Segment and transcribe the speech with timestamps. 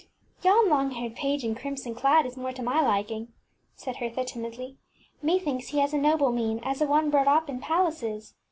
[0.43, 3.29] ŌĆÖ ŌĆśYon long haired page in crimson clad is more to my liking, ŌĆÖ
[3.75, 4.77] said Hertha, timidly.
[5.23, 8.33] ŌĆśMethinks he has a noble mien, as of one brought up in pal aces.